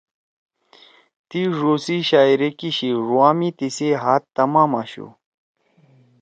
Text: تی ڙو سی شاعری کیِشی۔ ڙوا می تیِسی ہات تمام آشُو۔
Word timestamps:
تی 1.27 1.41
ڙو 1.57 1.73
سی 1.85 1.97
شاعری 2.09 2.49
کیِشی۔ 2.59 2.89
ڙوا 3.07 3.29
می 3.37 3.49
تیِسی 3.57 3.89
ہات 4.01 4.23
تمام 4.35 4.71
آشُو۔ 4.81 5.07